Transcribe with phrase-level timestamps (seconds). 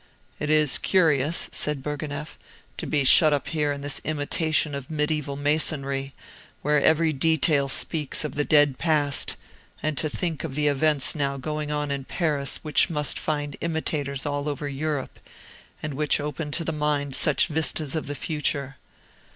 [0.39, 2.35] "It is curious," said Bourgonef,
[2.77, 6.15] "to be shut up here in this imitation of medieval masonry,
[6.63, 9.35] where every detail speaks of the dead past,
[9.83, 14.25] and to think of the events now going on in Paris which must find imitators
[14.25, 15.19] all over Europe,
[15.83, 18.77] and which open to the mind such vistas of the future.